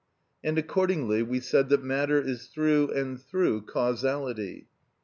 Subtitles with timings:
[0.43, 4.65] And accordingly, we said that matter is through and through causality.